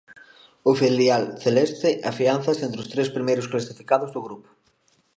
[0.69, 4.49] O filial celeste afiánzase entre os tres primeiros clasificados do grupo.